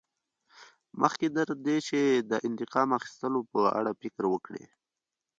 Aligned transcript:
مخکې 1.01 1.27
تر 1.35 1.49
دې 1.65 1.77
چې 1.87 1.99
د 2.31 2.31
انتقام 2.47 2.89
اخیستلو 2.99 3.39
په 3.51 3.59
اړه 3.79 3.91
فکر 4.01 4.23
وکړې. 4.33 4.63